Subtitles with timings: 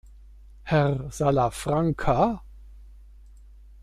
[0.63, 2.41] Herr Salafranca.